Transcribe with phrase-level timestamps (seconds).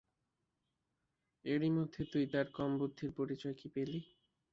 [1.45, 3.99] এরই মধ্যে তুই তার কম বুদ্ধির পরিচয় কী পেলি।